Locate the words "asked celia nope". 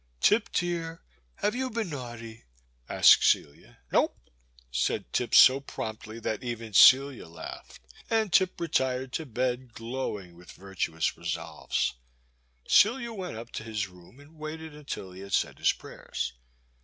2.89-4.31